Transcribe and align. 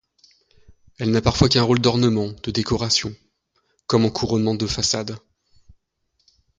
Elle 0.97 1.11
n'a 1.11 1.21
parfois 1.21 1.47
qu'un 1.47 1.61
rôle 1.61 1.77
d'ornement, 1.77 2.29
de 2.41 2.49
décoration, 2.49 3.15
comme 3.85 4.03
en 4.03 4.09
couronnement 4.09 4.55
de 4.55 4.65
façade. 4.65 5.15